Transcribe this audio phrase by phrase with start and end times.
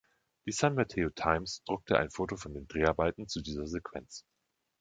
[0.47, 4.25] Die „San Mateo Times“ druckte ein Foto von den Dreharbeiten zu dieser Sequenz.